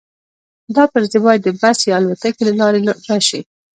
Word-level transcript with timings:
دا 0.75 0.83
پرزې 0.93 1.19
باید 1.25 1.41
د 1.43 1.49
بس 1.61 1.77
یا 1.89 1.95
الوتکې 2.01 2.43
له 2.47 2.53
لارې 2.59 2.79
راشي 3.09 3.41